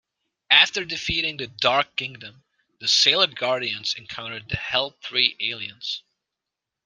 [0.49, 2.43] After defeating the Dark Kingdom,
[2.79, 6.01] the Sailor Guardians encounter the Hell Tree aliens.